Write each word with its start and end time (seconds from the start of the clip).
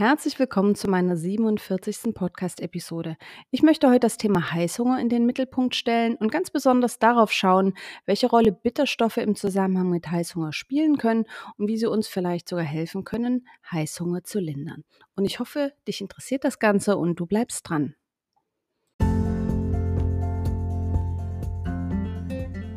Herzlich 0.00 0.38
willkommen 0.38 0.76
zu 0.76 0.88
meiner 0.88 1.14
47. 1.14 2.14
Podcast-Episode. 2.14 3.18
Ich 3.50 3.62
möchte 3.62 3.86
heute 3.86 4.00
das 4.00 4.16
Thema 4.16 4.50
Heißhunger 4.50 4.98
in 4.98 5.10
den 5.10 5.26
Mittelpunkt 5.26 5.74
stellen 5.74 6.14
und 6.14 6.32
ganz 6.32 6.50
besonders 6.50 6.98
darauf 6.98 7.30
schauen, 7.32 7.74
welche 8.06 8.26
Rolle 8.26 8.50
Bitterstoffe 8.50 9.18
im 9.18 9.36
Zusammenhang 9.36 9.90
mit 9.90 10.10
Heißhunger 10.10 10.54
spielen 10.54 10.96
können 10.96 11.26
und 11.58 11.68
wie 11.68 11.76
sie 11.76 11.84
uns 11.84 12.08
vielleicht 12.08 12.48
sogar 12.48 12.64
helfen 12.64 13.04
können, 13.04 13.46
Heißhunger 13.70 14.24
zu 14.24 14.40
lindern. 14.40 14.84
Und 15.16 15.26
ich 15.26 15.38
hoffe, 15.38 15.74
dich 15.86 16.00
interessiert 16.00 16.44
das 16.44 16.58
Ganze 16.58 16.96
und 16.96 17.20
du 17.20 17.26
bleibst 17.26 17.68
dran. 17.68 17.94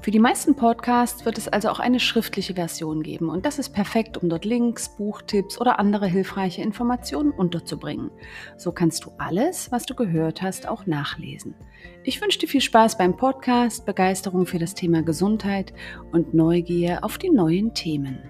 Für 0.00 0.12
die 0.12 0.20
meisten 0.20 0.54
Podcasts 0.54 1.24
wird 1.24 1.38
es 1.38 1.48
also 1.48 1.68
auch 1.68 1.80
eine 1.80 1.98
schriftliche 1.98 2.54
Version 2.54 3.02
geben 3.02 3.28
und 3.28 3.44
das 3.44 3.58
ist 3.58 3.70
perfekt, 3.70 4.16
um 4.16 4.28
dort 4.28 4.44
Links, 4.44 4.96
Buchtipps 4.96 5.60
oder 5.60 5.80
andere 5.80 6.06
hilfreiche 6.06 6.62
Informationen 6.62 7.32
unterzubringen. 7.32 8.10
So 8.56 8.70
kannst 8.70 9.04
du 9.04 9.10
alles, 9.18 9.72
was 9.72 9.86
du 9.86 9.94
gehört 9.94 10.40
hast, 10.40 10.68
auch 10.68 10.86
nachlesen. 10.86 11.54
Ich 12.04 12.22
wünsche 12.22 12.38
dir 12.38 12.48
viel 12.48 12.60
Spaß 12.60 12.96
beim 12.96 13.16
Podcast, 13.16 13.86
Begeisterung 13.86 14.46
für 14.46 14.60
das 14.60 14.74
Thema 14.74 15.02
Gesundheit 15.02 15.72
und 16.12 16.32
Neugier 16.32 17.02
auf 17.02 17.18
die 17.18 17.30
neuen 17.30 17.74
Themen. 17.74 18.20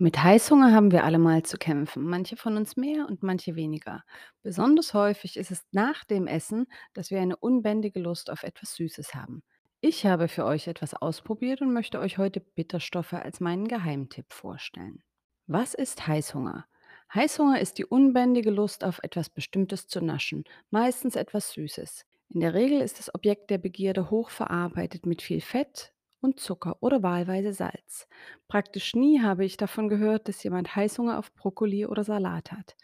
Mit 0.00 0.22
Heißhunger 0.22 0.72
haben 0.72 0.92
wir 0.92 1.02
alle 1.02 1.18
mal 1.18 1.42
zu 1.42 1.58
kämpfen, 1.58 2.04
manche 2.04 2.36
von 2.36 2.56
uns 2.56 2.76
mehr 2.76 3.08
und 3.08 3.24
manche 3.24 3.56
weniger. 3.56 4.04
Besonders 4.44 4.94
häufig 4.94 5.36
ist 5.36 5.50
es 5.50 5.66
nach 5.72 6.04
dem 6.04 6.28
Essen, 6.28 6.68
dass 6.94 7.10
wir 7.10 7.20
eine 7.20 7.36
unbändige 7.36 7.98
Lust 7.98 8.30
auf 8.30 8.44
etwas 8.44 8.76
Süßes 8.76 9.16
haben. 9.16 9.42
Ich 9.80 10.06
habe 10.06 10.28
für 10.28 10.44
euch 10.44 10.68
etwas 10.68 10.94
ausprobiert 10.94 11.62
und 11.62 11.72
möchte 11.72 11.98
euch 11.98 12.16
heute 12.16 12.38
Bitterstoffe 12.38 13.14
als 13.14 13.40
meinen 13.40 13.66
Geheimtipp 13.66 14.32
vorstellen. 14.32 15.02
Was 15.48 15.74
ist 15.74 16.06
Heißhunger? 16.06 16.66
Heißhunger 17.12 17.60
ist 17.60 17.78
die 17.78 17.86
unbändige 17.86 18.52
Lust 18.52 18.84
auf 18.84 19.00
etwas 19.02 19.28
Bestimmtes 19.28 19.88
zu 19.88 20.00
naschen, 20.00 20.44
meistens 20.70 21.16
etwas 21.16 21.50
Süßes. 21.54 22.06
In 22.28 22.38
der 22.38 22.54
Regel 22.54 22.82
ist 22.82 23.00
das 23.00 23.12
Objekt 23.16 23.50
der 23.50 23.58
Begierde 23.58 24.10
hochverarbeitet 24.10 25.06
mit 25.06 25.22
viel 25.22 25.40
Fett, 25.40 25.92
und 26.20 26.40
Zucker 26.40 26.76
oder 26.80 27.02
wahlweise 27.02 27.52
Salz. 27.52 28.08
Praktisch 28.48 28.94
nie 28.94 29.20
habe 29.20 29.44
ich 29.44 29.56
davon 29.56 29.88
gehört, 29.88 30.28
dass 30.28 30.42
jemand 30.42 30.74
Heißhunger 30.74 31.18
auf 31.18 31.34
Brokkoli 31.34 31.86
oder 31.86 32.04
Salat 32.04 32.52
hat. 32.52 32.76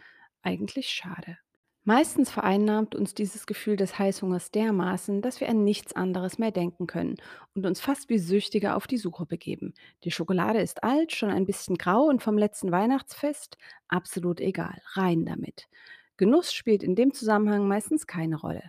Eigentlich 0.43 0.89
schade. 0.89 1.39
Meistens 1.87 2.31
vereinnahmt 2.31 2.95
uns 2.95 3.13
dieses 3.13 3.45
Gefühl 3.45 3.77
des 3.77 3.99
Heißhungers 3.99 4.51
dermaßen, 4.51 5.21
dass 5.21 5.41
wir 5.41 5.51
an 5.51 5.65
nichts 5.65 5.93
anderes 5.93 6.39
mehr 6.39 6.51
denken 6.51 6.87
können 6.87 7.17
und 7.55 7.67
uns 7.67 7.79
fast 7.79 8.09
wie 8.09 8.17
Süchtige 8.19 8.75
auf 8.75 8.87
die 8.87 8.97
Suche 8.97 9.27
begeben. 9.27 9.75
Die 10.03 10.11
Schokolade 10.11 10.61
ist 10.61 10.83
alt, 10.83 11.13
schon 11.13 11.29
ein 11.29 11.45
bisschen 11.45 11.77
grau 11.77 12.05
und 12.05 12.23
vom 12.23 12.39
letzten 12.39 12.73
Weihnachtsfest 12.73 13.59
absolut 13.87 14.41
egal, 14.41 14.81
rein 14.95 15.27
damit. 15.27 15.69
Genuss 16.17 16.55
spielt 16.55 16.83
in 16.83 16.95
dem 16.95 17.13
Zusammenhang 17.13 17.69
meistens 17.69 18.07
keine 18.07 18.37
Rolle. 18.37 18.63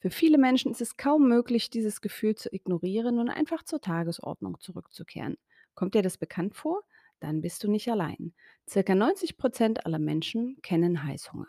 Für 0.00 0.10
viele 0.10 0.38
Menschen 0.38 0.70
ist 0.70 0.80
es 0.80 0.96
kaum 0.96 1.28
möglich, 1.28 1.68
dieses 1.68 2.00
Gefühl 2.00 2.34
zu 2.34 2.52
ignorieren 2.52 3.18
und 3.18 3.28
einfach 3.28 3.62
zur 3.62 3.82
Tagesordnung 3.82 4.58
zurückzukehren. 4.58 5.36
Kommt 5.74 5.94
dir 5.94 6.00
das 6.02 6.16
bekannt 6.16 6.54
vor? 6.54 6.82
Dann 7.20 7.42
bist 7.42 7.62
du 7.62 7.70
nicht 7.70 7.90
allein. 7.90 8.32
Circa 8.66 8.94
90 8.94 9.36
Prozent 9.36 9.84
aller 9.84 9.98
Menschen 9.98 10.56
kennen 10.62 11.04
Heißhunger. 11.04 11.48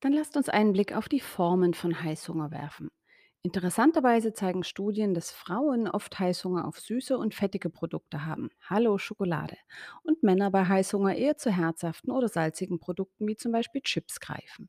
Dann 0.00 0.12
lasst 0.12 0.36
uns 0.36 0.48
einen 0.48 0.72
Blick 0.72 0.92
auf 0.94 1.08
die 1.08 1.20
Formen 1.20 1.72
von 1.72 2.02
Heißhunger 2.02 2.50
werfen. 2.50 2.90
Interessanterweise 3.42 4.32
zeigen 4.34 4.64
Studien, 4.64 5.14
dass 5.14 5.30
Frauen 5.30 5.86
oft 5.88 6.18
Heißhunger 6.18 6.66
auf 6.66 6.80
süße 6.80 7.16
und 7.16 7.32
fettige 7.32 7.70
Produkte 7.70 8.26
haben, 8.26 8.50
Hallo 8.68 8.98
Schokolade, 8.98 9.56
und 10.02 10.22
Männer 10.24 10.50
bei 10.50 10.66
Heißhunger 10.66 11.14
eher 11.14 11.36
zu 11.36 11.52
herzhaften 11.52 12.10
oder 12.10 12.28
salzigen 12.28 12.80
Produkten 12.80 13.28
wie 13.28 13.36
zum 13.36 13.52
Beispiel 13.52 13.82
Chips 13.82 14.18
greifen. 14.18 14.68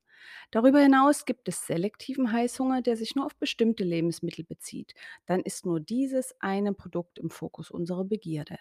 Darüber 0.51 0.79
hinaus 0.79 1.25
gibt 1.25 1.47
es 1.49 1.65
selektiven 1.65 2.31
Heißhunger, 2.31 2.83
der 2.83 2.97
sich 2.97 3.15
nur 3.15 3.25
auf 3.25 3.35
bestimmte 3.35 3.83
Lebensmittel 3.83 4.45
bezieht. 4.45 4.93
Dann 5.25 5.41
ist 5.41 5.65
nur 5.65 5.79
dieses 5.79 6.35
eine 6.39 6.73
Produkt 6.73 7.17
im 7.17 7.31
Fokus 7.31 7.71
unserer 7.71 8.05
Begierde. 8.05 8.57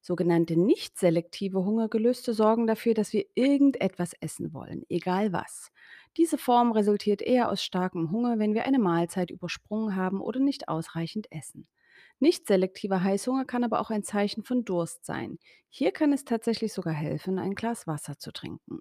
Sogenannte 0.00 0.56
nicht 0.56 0.98
selektive 0.98 1.64
Hungergelüste 1.64 2.32
sorgen 2.32 2.66
dafür, 2.66 2.94
dass 2.94 3.12
wir 3.12 3.26
irgendetwas 3.34 4.12
essen 4.20 4.52
wollen, 4.54 4.84
egal 4.88 5.32
was. 5.32 5.70
Diese 6.16 6.38
Form 6.38 6.72
resultiert 6.72 7.22
eher 7.22 7.50
aus 7.50 7.62
starkem 7.62 8.10
Hunger, 8.10 8.38
wenn 8.38 8.54
wir 8.54 8.64
eine 8.64 8.78
Mahlzeit 8.78 9.30
übersprungen 9.30 9.94
haben 9.96 10.20
oder 10.20 10.40
nicht 10.40 10.68
ausreichend 10.68 11.30
essen. 11.30 11.68
Nicht 12.18 12.46
selektiver 12.46 13.02
Heißhunger 13.02 13.44
kann 13.44 13.64
aber 13.64 13.80
auch 13.80 13.90
ein 13.90 14.02
Zeichen 14.02 14.42
von 14.42 14.64
Durst 14.64 15.04
sein. 15.04 15.38
Hier 15.68 15.92
kann 15.92 16.12
es 16.12 16.24
tatsächlich 16.24 16.72
sogar 16.72 16.94
helfen, 16.94 17.38
ein 17.38 17.54
Glas 17.54 17.86
Wasser 17.86 18.18
zu 18.18 18.32
trinken. 18.32 18.80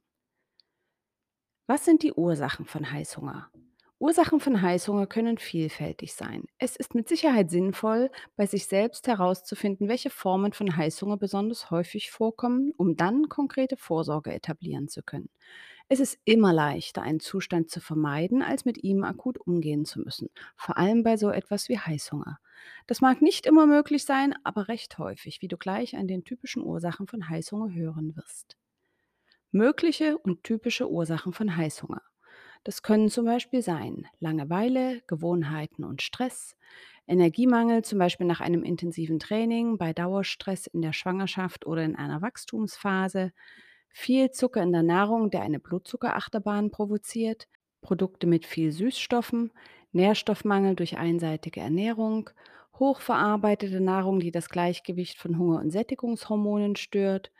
Was 1.67 1.85
sind 1.85 2.03
die 2.03 2.13
Ursachen 2.13 2.65
von 2.65 2.91
Heißhunger? 2.91 3.49
Ursachen 3.97 4.39
von 4.39 4.61
Heißhunger 4.61 5.07
können 5.07 5.37
vielfältig 5.37 6.13
sein. 6.13 6.43
Es 6.57 6.75
ist 6.75 6.95
mit 6.95 7.07
Sicherheit 7.07 7.49
sinnvoll, 7.49 8.11
bei 8.35 8.45
sich 8.45 8.65
selbst 8.67 9.07
herauszufinden, 9.07 9.87
welche 9.87 10.09
Formen 10.09 10.53
von 10.53 10.75
Heißhunger 10.75 11.17
besonders 11.17 11.71
häufig 11.71 12.11
vorkommen, 12.11 12.73
um 12.77 12.97
dann 12.97 13.29
konkrete 13.29 13.77
Vorsorge 13.77 14.33
etablieren 14.33 14.89
zu 14.89 15.01
können. 15.01 15.29
Es 15.87 15.99
ist 15.99 16.19
immer 16.25 16.51
leichter, 16.53 17.01
einen 17.01 17.19
Zustand 17.19 17.69
zu 17.69 17.79
vermeiden, 17.79 18.41
als 18.41 18.65
mit 18.65 18.83
ihm 18.83 19.03
akut 19.03 19.37
umgehen 19.39 19.85
zu 19.85 19.99
müssen, 19.99 20.29
vor 20.55 20.77
allem 20.77 21.03
bei 21.03 21.17
so 21.17 21.29
etwas 21.29 21.69
wie 21.69 21.77
Heißhunger. 21.79 22.39
Das 22.87 23.01
mag 23.01 23.21
nicht 23.21 23.45
immer 23.45 23.65
möglich 23.67 24.03
sein, 24.05 24.33
aber 24.43 24.67
recht 24.67 24.97
häufig, 24.97 25.41
wie 25.41 25.47
du 25.47 25.57
gleich 25.57 25.95
an 25.95 26.07
den 26.07 26.23
typischen 26.23 26.63
Ursachen 26.63 27.07
von 27.07 27.29
Heißhunger 27.29 27.73
hören 27.73 28.15
wirst. 28.15 28.57
Mögliche 29.51 30.17
und 30.17 30.43
typische 30.43 30.89
Ursachen 30.89 31.33
von 31.33 31.55
Heißhunger. 31.57 32.01
Das 32.63 32.81
können 32.83 33.09
zum 33.09 33.25
Beispiel 33.25 33.61
sein 33.61 34.07
Langeweile, 34.19 35.01
Gewohnheiten 35.07 35.83
und 35.83 36.01
Stress, 36.01 36.55
Energiemangel, 37.07 37.83
zum 37.83 37.99
Beispiel 37.99 38.27
nach 38.27 38.41
einem 38.41 38.63
intensiven 38.63 39.19
Training, 39.19 39.77
bei 39.77 39.93
Dauerstress 39.93 40.67
in 40.67 40.81
der 40.81 40.93
Schwangerschaft 40.93 41.65
oder 41.67 41.83
in 41.83 41.95
einer 41.95 42.21
Wachstumsphase, 42.21 43.31
viel 43.97 44.29
Zucker 44.31 44.61
in 44.61 44.73
der 44.73 44.83
Nahrung, 44.83 45.29
der 45.31 45.41
eine 45.41 45.57
Blutzuckerachterbahn 45.57 46.69
provoziert, 46.69 47.47
Produkte 47.81 48.27
mit 48.27 48.45
viel 48.45 48.73
Süßstoffen, 48.73 49.53
Nährstoffmangel 49.93 50.75
durch 50.75 50.97
einseitige 50.97 51.61
Ernährung, 51.61 52.29
hochverarbeitete 52.77 53.79
Nahrung, 53.79 54.19
die 54.19 54.31
das 54.31 54.49
Gleichgewicht 54.49 55.17
von 55.17 55.39
Hunger- 55.39 55.61
und 55.61 55.71
Sättigungshormonen 55.71 56.75
stört, 56.75 57.31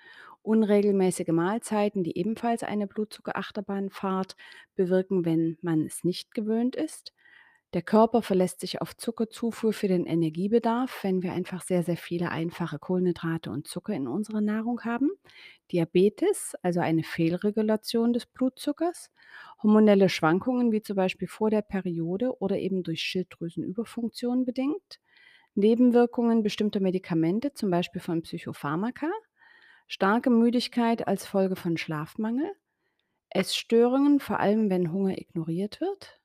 unregelmäßige 0.44 1.28
Mahlzeiten, 1.28 2.06
die 2.06 2.18
ebenfalls 2.18 2.63
eine 2.63 2.88
Blutzuckerachterbahnfahrt 2.88 4.38
bewirken, 4.75 5.25
wenn 5.25 5.58
man 5.62 5.86
es 5.86 6.06
nicht 6.06 6.34
gewöhnt 6.34 6.78
ist, 6.78 7.13
der 7.75 7.81
Körper 7.81 8.22
verlässt 8.22 8.62
sich 8.62 8.80
auf 8.80 8.95
Zuckerzufuhr 8.95 9.74
für 9.74 9.89
den 9.89 10.06
Energiebedarf, 10.06 11.04
wenn 11.04 11.22
wir 11.22 11.33
einfach 11.33 11.62
sehr, 11.62 11.83
sehr 11.83 11.98
viele 11.98 12.31
einfache 12.31 12.80
Kohlenhydrate 12.80 13.51
und 13.51 13.68
Zucker 13.68 13.94
in 13.94 14.07
unserer 14.07 14.39
Nahrung 14.39 14.86
haben. 14.86 15.12
Diabetes, 15.74 16.56
also 16.62 16.80
eine 16.80 17.04
Fehlregulation 17.04 18.13
des 18.13 18.27
Blutzuckers. 18.27 19.12
Hormonelle 19.62 20.07
Schwankungen, 20.07 20.72
wie 20.72 20.83
zum 20.83 20.95
Beispiel 20.95 21.27
vor 21.27 21.50
der 21.50 21.63
Periode 21.63 22.39
oder 22.39 22.57
eben 22.57 22.81
durch 22.81 23.01
Schilddrüsenüberfunktion 23.01 24.45
bedingt. 24.45 25.01
Nebenwirkungen 25.54 26.44
bestimmter 26.44 26.80
Medikamente, 26.80 27.54
zum 27.54 27.72
Beispiel 27.72 28.00
von 28.00 28.22
Psychopharmaka. 28.22 29.12
Starke 29.88 30.30
Müdigkeit 30.30 31.10
als 31.10 31.25
Folge 31.25 31.57
von 31.57 31.75
Schlafmangel. 31.75 32.50
Essstörungen, 33.31 34.22
vor 34.22 34.39
allem 34.39 34.69
wenn 34.69 34.94
Hunger 34.94 35.18
ignoriert 35.18 35.81
wird 35.81 36.22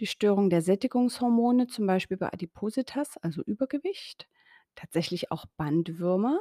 die 0.00 0.06
Störung 0.06 0.50
der 0.50 0.62
Sättigungshormone, 0.62 1.66
zum 1.66 1.86
Beispiel 1.86 2.16
bei 2.16 2.32
Adipositas, 2.32 3.16
also 3.18 3.42
Übergewicht, 3.42 4.28
Tatsächlich 4.74 5.30
auch 5.30 5.44
Bandwürmer, 5.58 6.40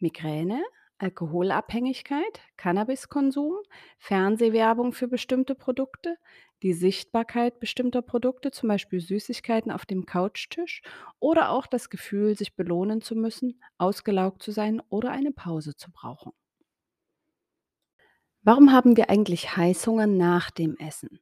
Migräne, 0.00 0.62
Alkoholabhängigkeit, 0.98 2.40
Cannabiskonsum, 2.58 3.54
Fernsehwerbung 3.98 4.92
für 4.92 5.08
bestimmte 5.08 5.54
Produkte, 5.54 6.16
die 6.62 6.74
Sichtbarkeit 6.74 7.58
bestimmter 7.58 8.02
Produkte, 8.02 8.50
zum 8.50 8.68
Beispiel 8.68 9.00
Süßigkeiten 9.00 9.72
auf 9.72 9.86
dem 9.86 10.04
Couchtisch, 10.04 10.82
oder 11.20 11.50
auch 11.50 11.66
das 11.66 11.88
Gefühl, 11.88 12.36
sich 12.36 12.54
belohnen 12.54 13.00
zu 13.00 13.14
müssen, 13.16 13.62
ausgelaugt 13.78 14.42
zu 14.42 14.50
sein 14.52 14.82
oder 14.90 15.10
eine 15.10 15.32
Pause 15.32 15.74
zu 15.74 15.90
brauchen. 15.90 16.32
Warum 18.42 18.70
haben 18.70 18.98
wir 18.98 19.08
eigentlich 19.08 19.56
Heißhunger 19.56 20.06
nach 20.06 20.50
dem 20.50 20.76
Essen? 20.76 21.20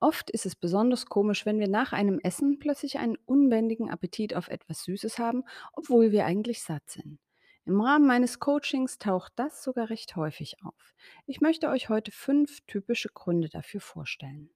Oft 0.00 0.30
ist 0.30 0.46
es 0.46 0.56
besonders 0.56 1.06
komisch, 1.06 1.44
wenn 1.44 1.60
wir 1.60 1.68
nach 1.68 1.92
einem 1.92 2.18
Essen 2.20 2.58
plötzlich 2.58 2.98
einen 2.98 3.16
unbändigen 3.26 3.90
Appetit 3.90 4.34
auf 4.34 4.48
etwas 4.48 4.84
Süßes 4.84 5.18
haben, 5.18 5.44
obwohl 5.74 6.10
wir 6.10 6.24
eigentlich 6.24 6.62
satt 6.62 6.88
sind. 6.88 7.20
Im 7.66 7.80
Rahmen 7.82 8.06
meines 8.06 8.38
Coachings 8.38 8.98
taucht 8.98 9.34
das 9.36 9.62
sogar 9.62 9.90
recht 9.90 10.16
häufig 10.16 10.56
auf. 10.64 10.94
Ich 11.26 11.42
möchte 11.42 11.68
euch 11.68 11.90
heute 11.90 12.10
fünf 12.10 12.60
typische 12.66 13.10
Gründe 13.10 13.50
dafür 13.50 13.82
vorstellen. 13.82 14.50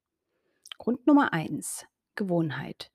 Grund 0.78 1.06
Nummer 1.06 1.34
eins: 1.34 1.86
Gewohnheit. 2.14 2.90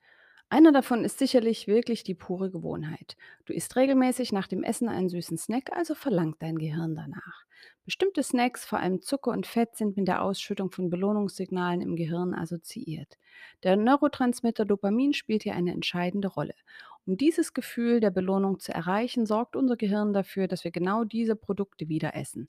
Einer 0.51 0.71
davon 0.71 1.05
ist 1.05 1.19
sicherlich 1.19 1.67
wirklich 1.67 2.03
die 2.03 2.15
pure 2.15 2.49
Gewohnheit. 2.49 3.17
Du 3.45 3.53
isst 3.53 3.75
regelmäßig 3.75 4.31
nach 4.31 4.47
dem 4.47 4.63
Essen 4.63 4.89
einen 4.89 5.07
süßen 5.07 5.37
Snack, 5.37 5.71
also 5.71 5.93
verlangt 5.93 6.37
dein 6.41 6.57
Gehirn 6.57 6.95
danach. 6.95 7.45
Bestimmte 7.85 8.23
Snacks, 8.23 8.65
vor 8.65 8.79
allem 8.79 8.99
Zucker 8.99 9.29
und 9.29 9.45
Fett, 9.45 9.75
sind 9.75 9.95
mit 9.95 10.07
der 10.07 10.23
Ausschüttung 10.23 10.71
von 10.71 10.89
Belohnungssignalen 10.89 11.81
im 11.81 11.95
Gehirn 11.95 12.33
assoziiert. 12.33 13.19
Der 13.61 13.75
Neurotransmitter 13.75 14.65
Dopamin 14.65 15.13
spielt 15.13 15.43
hier 15.43 15.53
eine 15.53 15.71
entscheidende 15.71 16.29
Rolle. 16.29 16.55
Um 17.05 17.15
dieses 17.15 17.53
Gefühl 17.53 17.99
der 17.99 18.11
Belohnung 18.11 18.59
zu 18.59 18.73
erreichen, 18.73 19.27
sorgt 19.27 19.55
unser 19.55 19.77
Gehirn 19.77 20.13
dafür, 20.13 20.47
dass 20.47 20.63
wir 20.63 20.71
genau 20.71 21.03
diese 21.03 21.35
Produkte 21.35 21.89
wieder 21.89 22.15
essen. 22.15 22.47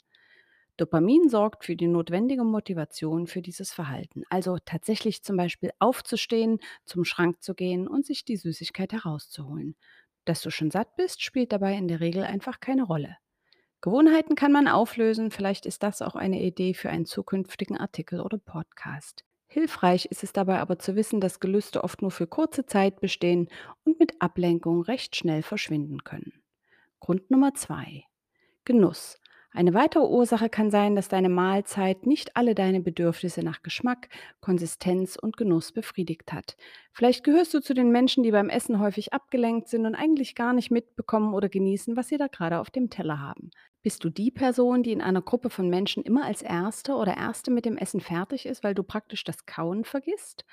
Dopamin 0.81 1.29
sorgt 1.29 1.65
für 1.65 1.77
die 1.77 1.89
notwendige 1.89 2.43
Motivation 2.43 3.27
für 3.27 3.43
dieses 3.43 3.71
Verhalten. 3.71 4.23
Also 4.31 4.57
tatsächlich 4.65 5.23
zum 5.23 5.37
Beispiel 5.37 5.73
aufzustehen, 5.79 6.59
zum 6.87 7.05
Schrank 7.05 7.43
zu 7.43 7.55
gehen 7.55 7.87
und 7.87 8.07
sich 8.07 8.25
die 8.25 8.37
Süßigkeit 8.37 8.93
herauszuholen. 8.93 9.77
Dass 10.25 10.41
du 10.41 10.51
schon 10.51 10.71
satt 10.71 10.97
bist, 10.97 11.23
spielt 11.23 11.53
dabei 11.53 11.75
in 11.77 11.87
der 11.87 12.01
Regel 12.01 12.23
einfach 12.23 12.61
keine 12.61 12.85
Rolle. 12.85 13.19
Gewohnheiten 13.83 14.37
kann 14.37 14.53
man 14.53 14.69
auflösen, 14.69 15.31
vielleicht 15.31 15.67
ist 15.67 15.83
das 15.83 16.01
auch 16.01 16.15
eine 16.15 16.41
Idee 16.41 16.73
für 16.73 16.89
einen 16.89 17.07
zukünftigen 17.07 17.77
Artikel 17.77 18.21
oder 18.21 18.39
Podcast. 18.39 19.25
Hilfreich 19.49 20.07
ist 20.07 20.23
es 20.23 20.33
dabei 20.33 20.61
aber 20.61 20.79
zu 20.79 20.97
wissen, 20.97 21.21
dass 21.21 21.41
Gelüste 21.41 21.85
oft 21.85 22.01
nur 22.01 22.11
für 22.11 22.27
kurze 22.27 22.65
Zeit 22.65 23.01
bestehen 23.01 23.49
und 23.85 23.99
mit 23.99 24.21
Ablenkung 24.23 24.83
recht 24.83 25.17
schnell 25.17 25.43
verschwinden 25.43 26.05
können. 26.05 26.43
Grund 27.01 27.31
Nummer 27.31 27.53
zwei: 27.53 28.05
Genuss. 28.65 29.19
Eine 29.53 29.75
weitere 29.75 30.05
Ursache 30.05 30.49
kann 30.49 30.71
sein, 30.71 30.95
dass 30.95 31.09
deine 31.09 31.29
Mahlzeit 31.29 32.07
nicht 32.07 32.37
alle 32.37 32.55
deine 32.55 32.81
Bedürfnisse 32.81 33.43
nach 33.43 33.65
Geschmack, 33.65 34.09
Konsistenz 34.41 35.17
und 35.17 35.37
Genuss 35.37 35.73
befriedigt 35.73 36.33
hat. 36.33 36.57
Vielleicht 36.93 37.25
gehörst 37.25 37.53
du 37.53 37.61
zu 37.61 37.75
den 37.75 37.91
Menschen, 37.91 38.23
die 38.23 38.31
beim 38.31 38.49
Essen 38.49 38.79
häufig 38.79 39.13
abgelenkt 39.13 39.69
sind 39.69 39.87
und 39.87 39.97
eigentlich 39.97 40.37
gar 40.37 40.53
nicht 40.53 40.71
mitbekommen 40.71 41.35
oder 41.35 41.49
genießen, 41.49 41.97
was 41.97 42.09
sie 42.09 42.17
da 42.17 42.29
gerade 42.29 42.61
auf 42.61 42.71
dem 42.71 42.91
Teller 42.91 43.19
haben. 43.19 43.51
Bist 43.83 44.05
du 44.05 44.11
die 44.11 44.31
Person, 44.31 44.85
die 44.85 44.93
in 44.93 45.01
einer 45.01 45.23
Gruppe 45.23 45.51
von 45.51 45.69
Menschen 45.69 46.05
immer 46.05 46.25
als 46.25 46.43
Erste 46.43 46.95
oder 46.95 47.17
Erste 47.17 47.51
mit 47.51 47.65
dem 47.65 47.77
Essen 47.77 48.01
fertig 48.01 48.47
ist, 48.47 48.63
weil 48.63 48.75
du 48.75 48.85
praktisch 48.85 49.25
das 49.25 49.47
Kauen 49.47 49.85
vergisst? 49.85 50.45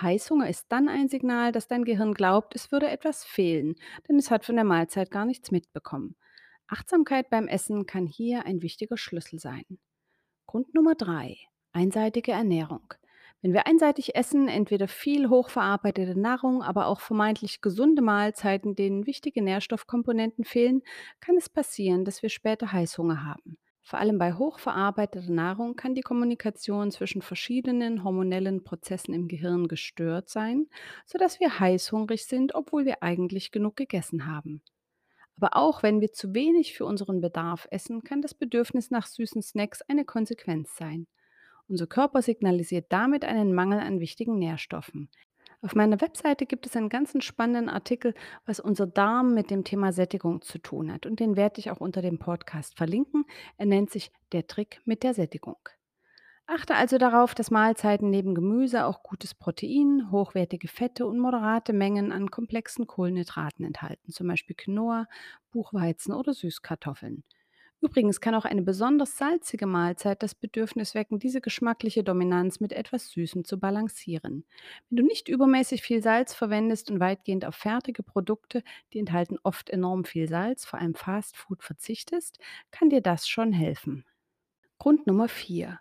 Heißhunger 0.00 0.48
ist 0.48 0.66
dann 0.70 0.88
ein 0.88 1.08
Signal, 1.08 1.52
dass 1.52 1.68
dein 1.68 1.84
Gehirn 1.84 2.14
glaubt, 2.14 2.54
es 2.54 2.72
würde 2.72 2.88
etwas 2.88 3.24
fehlen, 3.24 3.74
denn 4.08 4.16
es 4.16 4.30
hat 4.30 4.46
von 4.46 4.54
der 4.54 4.64
Mahlzeit 4.64 5.10
gar 5.10 5.26
nichts 5.26 5.50
mitbekommen. 5.50 6.14
Achtsamkeit 6.70 7.30
beim 7.30 7.48
Essen 7.48 7.84
kann 7.86 8.06
hier 8.06 8.46
ein 8.46 8.62
wichtiger 8.62 8.96
Schlüssel 8.96 9.40
sein. 9.40 9.64
Grund 10.46 10.72
Nummer 10.72 10.94
drei: 10.94 11.36
Einseitige 11.72 12.32
Ernährung. 12.32 12.94
Wenn 13.42 13.52
wir 13.52 13.66
einseitig 13.66 14.14
essen, 14.14 14.48
entweder 14.48 14.86
viel 14.86 15.28
hochverarbeitete 15.28 16.18
Nahrung, 16.18 16.62
aber 16.62 16.86
auch 16.86 17.00
vermeintlich 17.00 17.60
gesunde 17.60 18.02
Mahlzeiten, 18.02 18.76
denen 18.76 19.06
wichtige 19.06 19.42
Nährstoffkomponenten 19.42 20.44
fehlen, 20.44 20.82
kann 21.20 21.36
es 21.36 21.48
passieren, 21.48 22.04
dass 22.04 22.22
wir 22.22 22.28
später 22.28 22.70
Heißhunger 22.70 23.24
haben. 23.24 23.56
Vor 23.82 23.98
allem 23.98 24.18
bei 24.18 24.34
hochverarbeiteter 24.34 25.32
Nahrung 25.32 25.74
kann 25.74 25.96
die 25.96 26.02
Kommunikation 26.02 26.92
zwischen 26.92 27.22
verschiedenen 27.22 28.04
hormonellen 28.04 28.62
Prozessen 28.62 29.14
im 29.14 29.26
Gehirn 29.26 29.68
gestört 29.68 30.28
sein, 30.28 30.68
sodass 31.06 31.40
wir 31.40 31.58
heißhungrig 31.58 32.26
sind, 32.26 32.54
obwohl 32.54 32.84
wir 32.84 33.02
eigentlich 33.02 33.50
genug 33.50 33.74
gegessen 33.74 34.26
haben. 34.26 34.62
Aber 35.40 35.56
auch 35.56 35.82
wenn 35.82 36.02
wir 36.02 36.12
zu 36.12 36.34
wenig 36.34 36.74
für 36.74 36.84
unseren 36.84 37.22
Bedarf 37.22 37.66
essen, 37.70 38.04
kann 38.04 38.20
das 38.20 38.34
Bedürfnis 38.34 38.90
nach 38.90 39.06
süßen 39.06 39.40
Snacks 39.40 39.80
eine 39.80 40.04
Konsequenz 40.04 40.76
sein. 40.76 41.06
Unser 41.66 41.86
Körper 41.86 42.20
signalisiert 42.20 42.86
damit 42.90 43.24
einen 43.24 43.54
Mangel 43.54 43.80
an 43.80 44.00
wichtigen 44.00 44.38
Nährstoffen. 44.38 45.08
Auf 45.62 45.74
meiner 45.74 46.00
Webseite 46.02 46.44
gibt 46.44 46.66
es 46.66 46.76
einen 46.76 46.90
ganzen 46.90 47.22
spannenden 47.22 47.70
Artikel, 47.70 48.12
was 48.44 48.60
unser 48.60 48.86
Darm 48.86 49.32
mit 49.32 49.50
dem 49.50 49.64
Thema 49.64 49.92
Sättigung 49.92 50.42
zu 50.42 50.58
tun 50.58 50.92
hat. 50.92 51.06
Und 51.06 51.20
den 51.20 51.36
werde 51.36 51.60
ich 51.60 51.70
auch 51.70 51.80
unter 51.80 52.02
dem 52.02 52.18
Podcast 52.18 52.76
verlinken. 52.76 53.24
Er 53.56 53.64
nennt 53.66 53.90
sich 53.90 54.12
Der 54.32 54.46
Trick 54.46 54.82
mit 54.84 55.02
der 55.02 55.14
Sättigung. 55.14 55.56
Achte 56.52 56.74
also 56.74 56.98
darauf, 56.98 57.36
dass 57.36 57.52
Mahlzeiten 57.52 58.10
neben 58.10 58.34
Gemüse 58.34 58.84
auch 58.84 59.04
gutes 59.04 59.34
Protein, 59.34 60.10
hochwertige 60.10 60.66
Fette 60.66 61.06
und 61.06 61.20
moderate 61.20 61.72
Mengen 61.72 62.10
an 62.10 62.28
komplexen 62.28 62.88
Kohlenhydraten 62.88 63.64
enthalten, 63.64 64.10
zum 64.10 64.26
Beispiel 64.26 64.56
Quinoa, 64.56 65.06
Buchweizen 65.52 66.12
oder 66.12 66.34
Süßkartoffeln. 66.34 67.22
Übrigens 67.80 68.20
kann 68.20 68.34
auch 68.34 68.46
eine 68.46 68.62
besonders 68.62 69.16
salzige 69.16 69.66
Mahlzeit 69.66 70.24
das 70.24 70.34
Bedürfnis 70.34 70.96
wecken, 70.96 71.20
diese 71.20 71.40
geschmackliche 71.40 72.02
Dominanz 72.02 72.58
mit 72.58 72.72
etwas 72.72 73.10
Süßem 73.10 73.44
zu 73.44 73.60
balancieren. 73.60 74.44
Wenn 74.88 74.96
du 74.96 75.02
nicht 75.04 75.28
übermäßig 75.28 75.82
viel 75.82 76.02
Salz 76.02 76.34
verwendest 76.34 76.90
und 76.90 76.98
weitgehend 76.98 77.44
auf 77.44 77.54
fertige 77.54 78.02
Produkte, 78.02 78.64
die 78.92 78.98
enthalten 78.98 79.38
oft 79.44 79.70
enorm 79.70 80.04
viel 80.04 80.28
Salz, 80.28 80.64
vor 80.64 80.80
allem 80.80 80.96
Fast 80.96 81.36
Food, 81.36 81.62
verzichtest, 81.62 82.40
kann 82.72 82.90
dir 82.90 83.02
das 83.02 83.28
schon 83.28 83.52
helfen. 83.52 84.04
Grund 84.78 85.06
Nummer 85.06 85.28
4: 85.28 85.78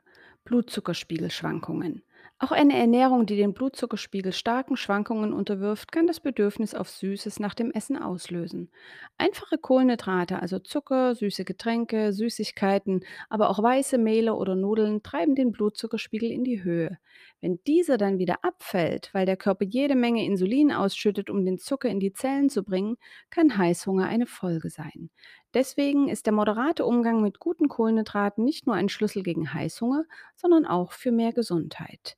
Blutzuckerspiegelschwankungen. 0.50 2.02
Auch 2.40 2.52
eine 2.52 2.76
Ernährung, 2.76 3.28
die 3.28 3.36
den 3.36 3.54
Blutzuckerspiegel 3.54 4.34
starken 4.34 4.78
Schwankungen 4.78 5.32
unterwirft, 5.32 5.92
kann 5.92 6.08
das 6.08 6.20
Bedürfnis 6.20 6.74
auf 6.74 6.90
Süßes 6.90 7.40
nach 7.40 7.54
dem 7.54 7.70
Essen 7.70 7.96
auslösen. 7.98 8.72
Einfache 9.20 9.60
Kohlenhydrate, 9.60 10.42
also 10.42 10.58
Zucker, 10.58 11.14
süße 11.14 11.46
Getränke, 11.46 12.14
Süßigkeiten, 12.14 13.06
aber 13.30 13.52
auch 13.52 13.62
weiße 13.62 14.00
Mehle 14.00 14.34
oder 14.34 14.56
Nudeln 14.56 15.04
treiben 15.04 15.36
den 15.36 15.52
Blutzuckerspiegel 15.52 16.32
in 16.32 16.44
die 16.44 16.64
Höhe. 16.64 16.98
Wenn 17.42 17.60
dieser 17.66 17.98
dann 17.98 18.18
wieder 18.18 18.44
abfällt, 18.44 19.10
weil 19.14 19.26
der 19.26 19.38
Körper 19.38 19.64
jede 19.64 19.96
Menge 19.96 20.26
Insulin 20.26 20.72
ausschüttet, 20.72 21.30
um 21.30 21.46
den 21.46 21.58
Zucker 21.58 21.90
in 21.90 22.00
die 22.00 22.12
Zellen 22.12 22.50
zu 22.50 22.64
bringen, 22.64 22.98
kann 23.30 23.58
Heißhunger 23.58 24.06
eine 24.06 24.26
Folge 24.26 24.70
sein. 24.70 25.10
Deswegen 25.54 26.10
ist 26.10 26.26
der 26.26 26.34
moderate 26.34 26.86
Umgang 26.86 27.22
mit 27.22 27.40
guten 27.40 27.70
Kohlenhydraten 27.70 28.44
nicht 28.44 28.68
nur 28.68 28.76
ein 28.76 28.90
Schlüssel 28.90 29.24
gegen 29.24 29.54
Heißhunger, 29.54 30.04
sondern 30.36 30.66
auch 30.66 30.92
für 30.92 31.12
mehr 31.12 31.32
Gesundheit. 31.32 32.18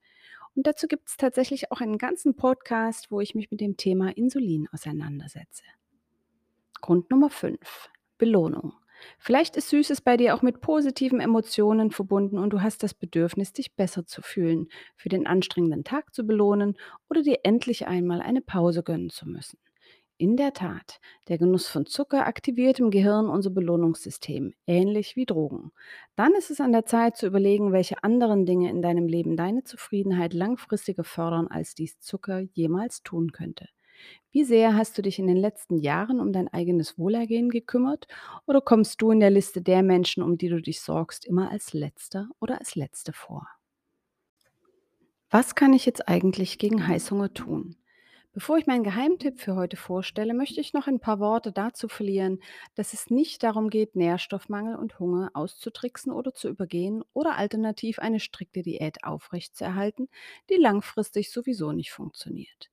Und 0.55 0.67
dazu 0.67 0.87
gibt 0.87 1.07
es 1.07 1.17
tatsächlich 1.17 1.71
auch 1.71 1.79
einen 1.79 1.97
ganzen 1.97 2.35
Podcast, 2.35 3.11
wo 3.11 3.21
ich 3.21 3.35
mich 3.35 3.51
mit 3.51 3.61
dem 3.61 3.77
Thema 3.77 4.09
Insulin 4.17 4.67
auseinandersetze. 4.71 5.63
Grund 6.81 7.09
Nummer 7.09 7.29
5. 7.29 7.89
Belohnung. 8.17 8.73
Vielleicht 9.19 9.57
ist 9.57 9.69
Süßes 9.69 10.01
bei 10.01 10.17
dir 10.17 10.35
auch 10.35 10.41
mit 10.41 10.61
positiven 10.61 11.19
Emotionen 11.19 11.91
verbunden 11.91 12.37
und 12.37 12.51
du 12.51 12.61
hast 12.61 12.83
das 12.83 12.93
Bedürfnis, 12.93 13.53
dich 13.53 13.75
besser 13.75 14.05
zu 14.05 14.21
fühlen, 14.21 14.67
für 14.95 15.09
den 15.09 15.27
anstrengenden 15.27 15.83
Tag 15.83 16.13
zu 16.13 16.25
belohnen 16.25 16.77
oder 17.09 17.21
dir 17.21 17.39
endlich 17.43 17.87
einmal 17.87 18.21
eine 18.21 18.41
Pause 18.41 18.83
gönnen 18.83 19.09
zu 19.09 19.27
müssen. 19.27 19.57
In 20.21 20.37
der 20.37 20.53
Tat, 20.53 20.99
der 21.29 21.39
Genuss 21.39 21.67
von 21.67 21.87
Zucker 21.87 22.27
aktiviert 22.27 22.79
im 22.79 22.91
Gehirn 22.91 23.27
unser 23.27 23.49
Belohnungssystem, 23.49 24.53
ähnlich 24.67 25.15
wie 25.15 25.25
Drogen. 25.25 25.71
Dann 26.15 26.33
ist 26.33 26.51
es 26.51 26.61
an 26.61 26.71
der 26.71 26.85
Zeit 26.85 27.17
zu 27.17 27.25
überlegen, 27.25 27.71
welche 27.71 28.03
anderen 28.03 28.45
Dinge 28.45 28.69
in 28.69 28.83
deinem 28.83 29.07
Leben 29.07 29.35
deine 29.35 29.63
Zufriedenheit 29.63 30.35
langfristiger 30.35 31.03
fördern, 31.03 31.47
als 31.47 31.73
dies 31.73 31.99
Zucker 31.99 32.41
jemals 32.53 33.01
tun 33.01 33.31
könnte. 33.31 33.67
Wie 34.31 34.43
sehr 34.43 34.75
hast 34.75 34.97
du 34.97 35.01
dich 35.01 35.19
in 35.19 35.27
den 35.27 35.37
letzten 35.37 35.77
Jahren 35.77 36.19
um 36.19 36.31
dein 36.33 36.47
eigenes 36.47 36.97
Wohlergehen 36.97 37.49
gekümmert 37.49 38.07
oder 38.45 38.61
kommst 38.61 39.01
du 39.01 39.11
in 39.11 39.19
der 39.19 39.29
Liste 39.31 39.61
der 39.61 39.83
Menschen, 39.83 40.23
um 40.23 40.37
die 40.37 40.49
du 40.49 40.61
dich 40.61 40.81
sorgst, 40.81 41.25
immer 41.25 41.51
als 41.51 41.73
letzter 41.73 42.29
oder 42.39 42.59
als 42.59 42.75
letzte 42.75 43.13
vor? 43.13 43.47
Was 45.31 45.55
kann 45.55 45.73
ich 45.73 45.85
jetzt 45.87 46.07
eigentlich 46.07 46.59
gegen 46.59 46.87
Heißhunger 46.87 47.33
tun? 47.33 47.75
Bevor 48.33 48.57
ich 48.57 48.67
meinen 48.67 48.83
Geheimtipp 48.83 49.41
für 49.41 49.55
heute 49.55 49.75
vorstelle, 49.77 50.33
möchte 50.33 50.61
ich 50.61 50.73
noch 50.73 50.87
ein 50.87 50.99
paar 51.01 51.19
Worte 51.19 51.51
dazu 51.51 51.87
verlieren, 51.89 52.39
dass 52.75 52.93
es 52.93 53.09
nicht 53.09 53.43
darum 53.43 53.69
geht, 53.69 53.95
Nährstoffmangel 53.95 54.75
und 54.75 54.99
Hunger 54.99 55.31
auszutricksen 55.33 56.13
oder 56.13 56.33
zu 56.33 56.47
übergehen 56.47 57.03
oder 57.13 57.35
alternativ 57.37 57.99
eine 57.99 58.19
strikte 58.21 58.61
Diät 58.61 59.03
aufrechtzuerhalten, 59.03 60.07
die 60.49 60.55
langfristig 60.55 61.31
sowieso 61.31 61.71
nicht 61.73 61.91
funktioniert. 61.91 62.69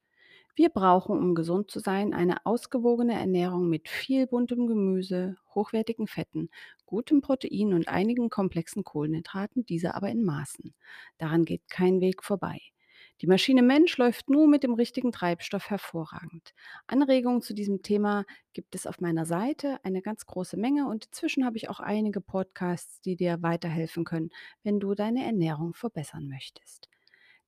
Wir 0.59 0.71
brauchen, 0.71 1.17
um 1.17 1.37
gesund 1.37 1.71
zu 1.71 1.79
sein, 1.79 2.13
eine 2.13 2.45
ausgewogene 2.45 3.15
Ernährung 3.15 3.69
mit 3.69 3.89
viel 3.89 4.27
buntem 4.27 4.67
Gemüse, 4.67 5.37
hochwertigen 5.55 6.09
Fetten, 6.09 6.51
gutem 6.85 7.21
Protein 7.21 7.75
und 7.75 7.87
einigen 7.87 8.29
komplexen 8.29 8.83
Kohlenhydraten, 8.83 9.65
diese 9.67 9.95
aber 9.95 10.09
in 10.11 10.25
Maßen. 10.25 10.75
Daran 11.17 11.45
geht 11.45 11.69
kein 11.69 12.01
Weg 12.01 12.25
vorbei. 12.25 12.59
Die 13.21 13.29
Maschine 13.29 13.63
Mensch 13.63 13.97
läuft 13.99 14.31
nur 14.31 14.49
mit 14.49 14.65
dem 14.65 14.75
richtigen 14.75 15.13
Treibstoff 15.13 15.71
hervorragend. 15.71 16.55
Anregungen 16.89 17.41
zu 17.41 17.55
diesem 17.55 17.83
Thema 17.83 18.25
gibt 18.53 18.75
es 18.75 18.89
auf 18.89 19.01
meiner 19.01 19.27
Seite 19.27 19.79
eine 19.85 20.03
ganz 20.03 20.27
große 20.27 20.57
Menge 20.57 20.89
und 20.89 21.07
inzwischen 21.07 21.45
habe 21.45 21.57
ich 21.57 21.71
auch 21.71 21.79
einige 21.79 22.21
Podcasts, 22.21 23.01
die 23.01 23.15
dir 23.15 23.43
weiterhelfen 23.43 24.03
können, 24.03 24.31
wenn 24.65 24.81
du 24.81 24.97
deine 24.97 25.25
Ernährung 25.25 25.75
verbessern 25.75 26.27
möchtest. 26.27 26.89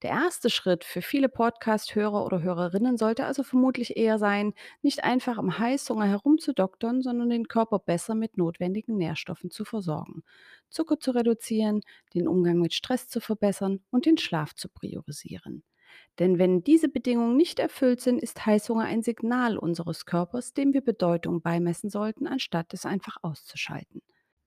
Der 0.02 0.11
erste 0.11 0.49
Schritt 0.49 0.85
für 0.85 1.02
viele 1.02 1.28
Podcast-Hörer 1.28 2.25
oder 2.25 2.40
Hörerinnen 2.40 2.97
sollte 2.97 3.26
also 3.26 3.42
vermutlich 3.42 3.99
eher 3.99 4.19
sein, 4.19 4.54
nicht 4.80 5.04
einfach 5.04 5.37
am 5.37 5.59
Heißhunger 5.59 6.07
herumzudoktern, 6.07 7.02
sondern 7.02 7.28
den 7.28 7.49
Körper 7.49 7.78
besser 7.78 8.14
mit 8.14 8.38
notwendigen 8.38 8.97
Nährstoffen 8.97 9.50
zu 9.50 9.66
versorgen, 9.66 10.23
Zucker 10.71 10.99
zu 10.99 11.11
reduzieren, 11.11 11.83
den 12.14 12.28
Umgang 12.28 12.61
mit 12.61 12.73
Stress 12.73 13.09
zu 13.09 13.21
verbessern 13.21 13.80
und 13.90 14.07
den 14.07 14.16
Schlaf 14.16 14.54
zu 14.54 14.71
priorisieren. 14.71 15.64
Denn 16.19 16.38
wenn 16.38 16.62
diese 16.62 16.88
Bedingungen 16.88 17.37
nicht 17.37 17.59
erfüllt 17.59 18.00
sind, 18.00 18.23
ist 18.23 18.47
Heißhunger 18.47 18.85
ein 18.85 19.02
Signal 19.02 19.59
unseres 19.59 20.07
Körpers, 20.07 20.54
dem 20.54 20.73
wir 20.73 20.80
Bedeutung 20.83 21.42
beimessen 21.42 21.90
sollten, 21.90 22.26
anstatt 22.26 22.73
es 22.73 22.87
einfach 22.87 23.19
auszuschalten. 23.23 24.00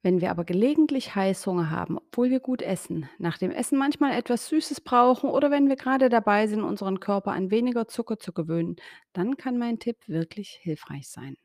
Wenn 0.03 0.19
wir 0.19 0.31
aber 0.31 0.43
gelegentlich 0.43 1.15
Heißhunger 1.15 1.69
haben, 1.69 1.97
obwohl 1.97 2.29
wir 2.29 2.41
gut 2.41 2.61
essen, 2.61 3.09
nach 3.19 3.37
dem 3.37 3.51
Essen 3.51 3.79
manchmal 3.79 4.11
etwas 4.11 4.49
Süßes 4.49 4.81
brauchen 4.81 5.29
oder 5.29 5.49
wenn 5.49 5.69
wir 5.69 5.77
gerade 5.77 6.09
dabei 6.09 6.45
sind, 6.47 6.61
unseren 6.61 6.99
Körper 6.99 7.31
an 7.31 7.51
weniger 7.51 7.87
Zucker 7.87 8.19
zu 8.19 8.33
gewöhnen, 8.33 8.75
dann 9.13 9.37
kann 9.37 9.57
mein 9.57 9.79
Tipp 9.79 9.97
wirklich 10.07 10.59
hilfreich 10.61 11.07
sein. 11.07 11.37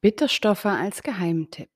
Bitterstoffe 0.00 0.66
als 0.66 1.04
Geheimtipp. 1.04 1.70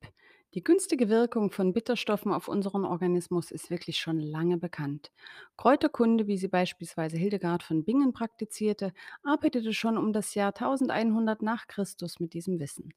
Die 0.55 0.65
günstige 0.65 1.09
Wirkung 1.09 1.53
von 1.53 1.73
Bitterstoffen 1.73 2.33
auf 2.33 2.49
unseren 2.49 2.85
Organismus 2.85 3.53
ist 3.53 3.71
wirklich 3.71 3.99
schon 3.99 4.19
lange 4.19 4.59
bekannt. 4.59 5.13
Kräuterkunde, 5.57 6.27
wie 6.27 6.37
sie 6.39 6.49
beispielsweise 6.49 7.17
Hildegard 7.17 7.63
von 7.63 7.85
Bingen 7.85 8.13
praktizierte, 8.13 8.93
arbeitete 9.23 9.73
schon 9.73 9.97
um 9.97 10.13
das 10.13 10.35
Jahr 10.35 10.49
1100 10.49 11.43
nach 11.43 11.69
Christus 11.69 12.19
mit 12.19 12.35
diesem 12.35 12.59
Wissen. 12.59 12.93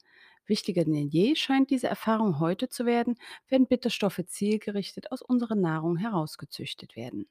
Wichtiger 0.47 0.83
denn 0.83 1.09
je 1.09 1.35
scheint 1.35 1.69
diese 1.69 1.87
Erfahrung 1.87 2.39
heute 2.39 2.69
zu 2.69 2.87
werden, 2.87 3.19
wenn 3.49 3.67
Bitterstoffe 3.67 4.21
zielgerichtet 4.25 5.11
aus 5.11 5.21
unserer 5.21 5.55
Nahrung 5.55 5.97
herausgezüchtet 5.97 6.95
werden. 6.95 7.27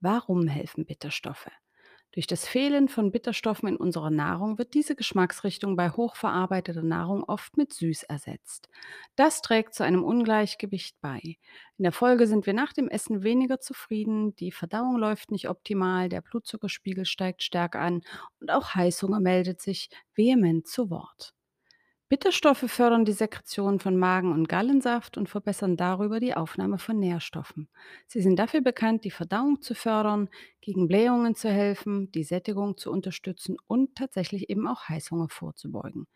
Warum 0.00 0.48
helfen 0.48 0.86
Bitterstoffe? 0.86 1.50
Durch 2.16 2.26
das 2.26 2.48
Fehlen 2.48 2.88
von 2.88 3.12
Bitterstoffen 3.12 3.68
in 3.68 3.76
unserer 3.76 4.08
Nahrung 4.10 4.56
wird 4.56 4.72
diese 4.72 4.96
Geschmacksrichtung 4.96 5.76
bei 5.76 5.90
hochverarbeiteter 5.90 6.82
Nahrung 6.82 7.22
oft 7.24 7.58
mit 7.58 7.74
süß 7.74 8.04
ersetzt. 8.04 8.70
Das 9.16 9.42
trägt 9.42 9.74
zu 9.74 9.84
einem 9.84 10.02
Ungleichgewicht 10.02 10.98
bei. 11.02 11.20
In 11.76 11.82
der 11.82 11.92
Folge 11.92 12.26
sind 12.26 12.46
wir 12.46 12.54
nach 12.54 12.72
dem 12.72 12.88
Essen 12.88 13.22
weniger 13.22 13.60
zufrieden, 13.60 14.34
die 14.36 14.50
Verdauung 14.50 14.96
läuft 14.96 15.30
nicht 15.30 15.50
optimal, 15.50 16.08
der 16.08 16.22
Blutzuckerspiegel 16.22 17.04
steigt 17.04 17.42
stärker 17.42 17.80
an 17.80 18.00
und 18.40 18.50
auch 18.50 18.74
Heißhunger 18.74 19.20
meldet 19.20 19.60
sich 19.60 19.90
vehement 20.14 20.66
zu 20.66 20.88
Wort. 20.88 21.34
Bitterstoffe 22.08 22.64
fördern 22.70 23.04
die 23.04 23.12
Sekretion 23.12 23.78
von 23.80 23.96
Magen- 23.96 24.32
und 24.32 24.48
Gallensaft 24.48 25.16
und 25.16 25.28
verbessern 25.28 25.76
darüber 25.76 26.18
die 26.20 26.34
Aufnahme 26.34 26.78
von 26.78 26.98
Nährstoffen. 26.98 27.68
Sie 28.06 28.20
sind 28.20 28.38
dafür 28.38 28.60
bekannt, 28.60 29.04
die 29.04 29.10
Verdauung 29.10 29.60
zu 29.60 29.74
fördern, 29.74 30.28
gegen 30.60 30.88
Blähungen 30.88 31.34
zu 31.36 31.48
helfen, 31.48 32.10
die 32.12 32.24
Sättigung 32.24 32.76
zu 32.76 32.90
unterstützen 32.92 33.56
und 33.66 33.94
tatsächlich 33.96 34.50
eben 34.50 34.66
auch 34.68 34.88
Heißhunger 34.88 35.28
vorzubeugen. 35.28 36.06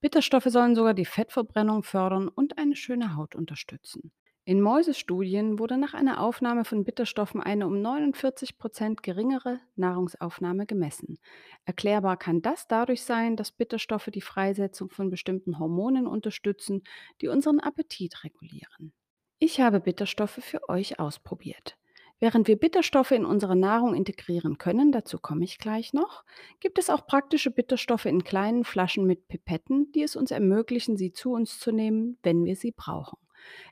Bitterstoffe 0.00 0.46
sollen 0.46 0.74
sogar 0.74 0.94
die 0.94 1.06
Fettverbrennung 1.06 1.84
fördern 1.84 2.28
und 2.28 2.58
eine 2.58 2.76
schöne 2.76 3.16
Haut 3.16 3.34
unterstützen. 3.34 4.12
In 4.46 4.62
Mäusestudien 4.62 5.58
wurde 5.58 5.76
nach 5.76 5.92
einer 5.92 6.20
Aufnahme 6.20 6.64
von 6.64 6.82
Bitterstoffen 6.82 7.42
eine 7.42 7.66
um 7.66 7.82
49 7.82 8.56
Prozent 8.56 9.02
geringere 9.02 9.60
Nahrungsaufnahme 9.76 10.64
gemessen. 10.64 11.18
Erklärbar 11.66 12.16
kann 12.16 12.40
das 12.40 12.66
dadurch 12.66 13.02
sein, 13.04 13.36
dass 13.36 13.52
Bitterstoffe 13.52 14.08
die 14.12 14.22
Freisetzung 14.22 14.88
von 14.88 15.10
bestimmten 15.10 15.58
Hormonen 15.58 16.06
unterstützen, 16.06 16.82
die 17.20 17.28
unseren 17.28 17.60
Appetit 17.60 18.24
regulieren. 18.24 18.92
Ich 19.38 19.60
habe 19.60 19.80
Bitterstoffe 19.80 20.40
für 20.42 20.68
euch 20.68 20.98
ausprobiert. 20.98 21.76
Während 22.18 22.48
wir 22.48 22.56
Bitterstoffe 22.56 23.12
in 23.12 23.24
unsere 23.24 23.56
Nahrung 23.56 23.94
integrieren 23.94 24.58
können, 24.58 24.92
dazu 24.92 25.18
komme 25.18 25.44
ich 25.44 25.58
gleich 25.58 25.94
noch, 25.94 26.24
gibt 26.60 26.78
es 26.78 26.90
auch 26.90 27.06
praktische 27.06 27.50
Bitterstoffe 27.50 28.04
in 28.04 28.24
kleinen 28.24 28.64
Flaschen 28.64 29.06
mit 29.06 29.28
Pipetten, 29.28 29.90
die 29.92 30.02
es 30.02 30.16
uns 30.16 30.30
ermöglichen, 30.30 30.98
sie 30.98 31.12
zu 31.12 31.32
uns 31.32 31.58
zu 31.58 31.72
nehmen, 31.72 32.18
wenn 32.22 32.44
wir 32.44 32.56
sie 32.56 32.72
brauchen. 32.72 33.18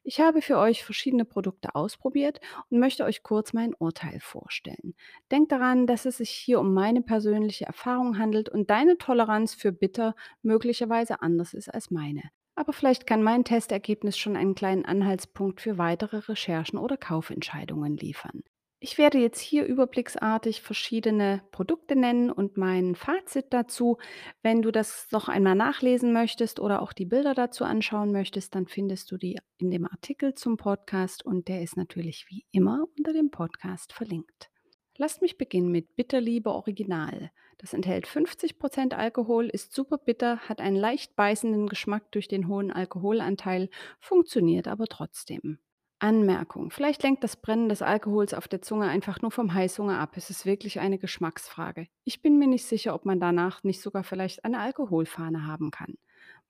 Ich 0.02 0.20
habe 0.20 0.42
für 0.42 0.58
euch 0.58 0.84
verschiedene 0.84 1.24
Produkte 1.24 1.74
ausprobiert 1.74 2.40
und 2.70 2.78
möchte 2.78 3.04
euch 3.04 3.22
kurz 3.22 3.52
mein 3.52 3.74
Urteil 3.74 4.20
vorstellen. 4.20 4.94
Denkt 5.30 5.52
daran, 5.52 5.86
dass 5.86 6.06
es 6.06 6.18
sich 6.18 6.30
hier 6.30 6.60
um 6.60 6.74
meine 6.74 7.02
persönliche 7.02 7.66
Erfahrung 7.66 8.18
handelt 8.18 8.48
und 8.48 8.70
deine 8.70 8.98
Toleranz 8.98 9.54
für 9.54 9.72
Bitter 9.72 10.14
möglicherweise 10.42 11.22
anders 11.22 11.54
ist 11.54 11.68
als 11.68 11.90
meine. 11.90 12.22
Aber 12.54 12.72
vielleicht 12.72 13.06
kann 13.06 13.22
mein 13.22 13.44
Testergebnis 13.44 14.18
schon 14.18 14.36
einen 14.36 14.54
kleinen 14.56 14.84
Anhaltspunkt 14.84 15.60
für 15.60 15.78
weitere 15.78 16.16
Recherchen 16.16 16.78
oder 16.78 16.96
Kaufentscheidungen 16.96 17.96
liefern. 17.96 18.42
Ich 18.80 18.96
werde 18.96 19.18
jetzt 19.18 19.40
hier 19.40 19.64
überblicksartig 19.66 20.62
verschiedene 20.62 21.42
Produkte 21.50 21.96
nennen 21.96 22.30
und 22.30 22.56
mein 22.56 22.94
Fazit 22.94 23.46
dazu. 23.50 23.98
Wenn 24.40 24.62
du 24.62 24.70
das 24.70 25.08
noch 25.10 25.28
einmal 25.28 25.56
nachlesen 25.56 26.12
möchtest 26.12 26.60
oder 26.60 26.80
auch 26.80 26.92
die 26.92 27.04
Bilder 27.04 27.34
dazu 27.34 27.64
anschauen 27.64 28.12
möchtest, 28.12 28.54
dann 28.54 28.68
findest 28.68 29.10
du 29.10 29.16
die 29.16 29.36
in 29.56 29.72
dem 29.72 29.84
Artikel 29.84 30.34
zum 30.34 30.56
Podcast 30.56 31.26
und 31.26 31.48
der 31.48 31.62
ist 31.62 31.76
natürlich 31.76 32.26
wie 32.28 32.44
immer 32.52 32.86
unter 32.96 33.12
dem 33.12 33.32
Podcast 33.32 33.92
verlinkt. 33.92 34.48
Lasst 34.96 35.22
mich 35.22 35.38
beginnen 35.38 35.72
mit 35.72 35.96
Bitterliebe 35.96 36.50
Original. 36.50 37.32
Das 37.58 37.72
enthält 37.72 38.06
50% 38.06 38.94
Alkohol, 38.94 39.48
ist 39.48 39.72
super 39.72 39.98
bitter, 39.98 40.38
hat 40.48 40.60
einen 40.60 40.76
leicht 40.76 41.16
beißenden 41.16 41.66
Geschmack 41.66 42.12
durch 42.12 42.28
den 42.28 42.46
hohen 42.46 42.70
Alkoholanteil, 42.70 43.70
funktioniert 43.98 44.68
aber 44.68 44.86
trotzdem. 44.86 45.58
Anmerkung. 46.00 46.70
Vielleicht 46.70 47.02
lenkt 47.02 47.24
das 47.24 47.36
Brennen 47.36 47.68
des 47.68 47.82
Alkohols 47.82 48.34
auf 48.34 48.48
der 48.48 48.62
Zunge 48.62 48.88
einfach 48.88 49.20
nur 49.20 49.30
vom 49.30 49.52
Heißhunger 49.52 49.98
ab. 49.98 50.16
Es 50.16 50.30
ist 50.30 50.46
wirklich 50.46 50.80
eine 50.80 50.98
Geschmacksfrage. 50.98 51.88
Ich 52.04 52.22
bin 52.22 52.38
mir 52.38 52.46
nicht 52.46 52.64
sicher, 52.64 52.94
ob 52.94 53.04
man 53.04 53.20
danach 53.20 53.64
nicht 53.64 53.80
sogar 53.80 54.04
vielleicht 54.04 54.44
eine 54.44 54.60
Alkoholfahne 54.60 55.46
haben 55.46 55.70
kann. 55.70 55.94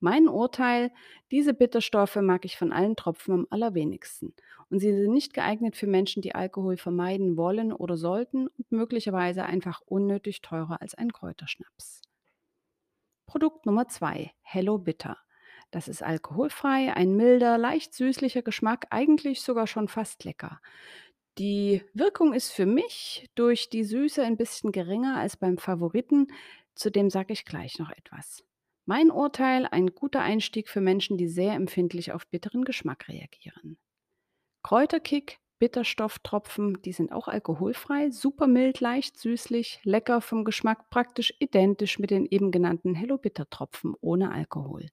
Mein 0.00 0.28
Urteil, 0.28 0.93
diese 1.31 1.55
Bitterstoffe 1.55 2.17
mag 2.17 2.45
ich 2.45 2.57
von 2.57 2.73
allen 2.73 2.95
Tropfen 2.95 3.35
am 3.35 3.47
allerwenigsten. 3.50 4.33
Und 4.71 4.78
sie 4.78 4.93
sind 4.93 5.12
nicht 5.12 5.35
geeignet 5.35 5.76
für 5.76 5.88
Menschen, 5.88 6.23
die 6.23 6.35
Alkohol 6.35 6.76
vermeiden 6.76 7.37
wollen 7.37 7.73
oder 7.73 7.97
sollten 7.97 8.47
und 8.47 8.71
möglicherweise 8.71 9.45
einfach 9.45 9.81
unnötig 9.87 10.40
teurer 10.40 10.81
als 10.81 10.95
ein 10.95 11.12
Kräuterschnaps. 11.12 12.02
Produkt 13.26 13.67
Nummer 13.67 13.88
2, 13.88 14.31
Hello 14.43 14.78
Bitter. 14.78 15.19
Das 15.70 15.88
ist 15.88 16.02
alkoholfrei, 16.02 16.94
ein 16.94 17.14
milder, 17.14 17.58
leicht 17.58 17.94
süßlicher 17.94 18.42
Geschmack, 18.42 18.87
eigentlich 18.90 19.42
sogar 19.42 19.66
schon 19.66 19.88
fast 19.88 20.25
lecker. 20.25 20.60
Die 21.38 21.84
Wirkung 21.94 22.32
ist 22.32 22.50
für 22.50 22.66
mich 22.66 23.28
durch 23.34 23.70
die 23.70 23.84
Süße 23.84 24.22
ein 24.22 24.37
bisschen 24.37 24.72
geringer 24.72 25.16
als 25.16 25.37
beim 25.37 25.58
Favoriten, 25.58 26.28
zu 26.75 26.90
dem 26.90 27.10
sage 27.10 27.32
ich 27.32 27.44
gleich 27.44 27.78
noch 27.78 27.90
etwas. 27.90 28.44
Mein 28.87 29.10
Urteil, 29.10 29.66
ein 29.66 29.94
guter 29.94 30.22
Einstieg 30.22 30.68
für 30.68 30.80
Menschen, 30.80 31.18
die 31.18 31.28
sehr 31.28 31.52
empfindlich 31.52 32.12
auf 32.12 32.26
bitteren 32.26 32.64
Geschmack 32.64 33.08
reagieren. 33.08 33.76
Kräuterkick 34.62 35.38
Bitterstofftropfen, 35.59 36.81
die 36.83 36.93
sind 36.93 37.12
auch 37.12 37.29
alkoholfrei, 37.29 38.11
super 38.11 38.47
mild, 38.47 38.81
leicht 38.81 39.19
süßlich, 39.19 39.81
lecker 39.83 40.21
vom 40.21 40.45
Geschmack, 40.45 40.88
praktisch 40.91 41.35
identisch 41.38 41.99
mit 41.99 42.11
den 42.11 42.27
eben 42.27 42.50
genannten 42.50 42.95
Hello 42.95 43.19
Bitter 43.19 43.49
Tropfen 43.50 43.95
ohne 44.00 44.31
Alkohol. 44.31 44.87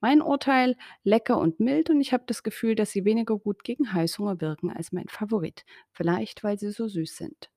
Mein 0.00 0.22
Urteil, 0.22 0.76
lecker 1.02 1.38
und 1.38 1.60
mild 1.60 1.90
und 1.90 2.00
ich 2.00 2.12
habe 2.12 2.24
das 2.26 2.42
Gefühl, 2.42 2.74
dass 2.74 2.92
sie 2.92 3.04
weniger 3.04 3.36
gut 3.38 3.64
gegen 3.64 3.92
Heißhunger 3.92 4.40
wirken 4.40 4.70
als 4.70 4.92
mein 4.92 5.08
Favorit, 5.08 5.64
vielleicht 5.92 6.44
weil 6.44 6.58
sie 6.58 6.70
so 6.70 6.86
süß 6.86 7.16
sind. 7.16 7.50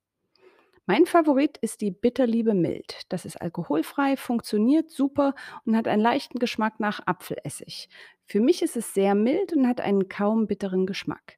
Mein 0.90 1.06
Favorit 1.06 1.58
ist 1.58 1.82
die 1.82 1.92
Bitterliebe 1.92 2.54
Mild. 2.54 3.02
Das 3.10 3.26
ist 3.26 3.42
alkoholfrei, 3.42 4.16
funktioniert 4.16 4.90
super 4.90 5.36
und 5.66 5.76
hat 5.76 5.86
einen 5.86 6.02
leichten 6.02 6.40
Geschmack 6.40 6.80
nach 6.80 7.02
Apfelessig. 7.06 7.90
Für 8.26 8.40
mich 8.40 8.62
ist 8.62 8.78
es 8.78 8.94
sehr 8.94 9.14
mild 9.14 9.52
und 9.52 9.68
hat 9.68 9.82
einen 9.82 10.08
kaum 10.08 10.48
bitteren 10.48 10.86
Geschmack. 10.86 11.37